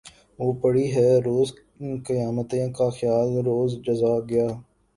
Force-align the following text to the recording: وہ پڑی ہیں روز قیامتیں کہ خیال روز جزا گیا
وہ 0.39 0.47
پڑی 0.61 0.85
ہیں 0.93 1.13
روز 1.21 1.47
قیامتیں 2.05 2.67
کہ 2.75 2.89
خیال 2.97 3.29
روز 3.45 3.71
جزا 3.85 4.13
گیا 4.29 4.47